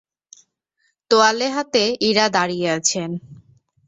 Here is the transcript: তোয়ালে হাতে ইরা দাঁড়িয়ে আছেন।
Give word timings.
তোয়ালে 1.11 1.47
হাতে 1.55 1.83
ইরা 2.01 2.25
দাঁড়িয়ে 2.35 2.67
আছেন। 2.71 3.09